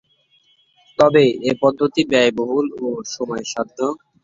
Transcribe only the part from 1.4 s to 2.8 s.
এ পদ্ধতি ব্যয়বহুল